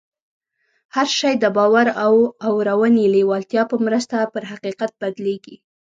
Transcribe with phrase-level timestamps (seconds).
[0.95, 2.13] هر شی د باور او
[2.47, 5.55] اورنۍ لېوالتیا په مرسته پر حقیقت بدلېږي